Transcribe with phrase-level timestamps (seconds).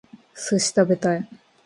[0.33, 1.29] 寿司食べたい